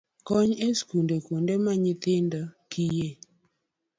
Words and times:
Kony 0.27 0.51
e 0.65 0.67
skunde, 0.79 1.15
kuonde 1.25 1.53
ma 1.63 1.73
nyithind 1.83 2.31
kiye 2.71 3.09